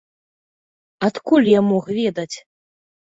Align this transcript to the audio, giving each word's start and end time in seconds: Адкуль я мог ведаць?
Адкуль 1.07 1.47
я 1.57 1.61
мог 1.69 1.83
ведаць? 1.99 2.31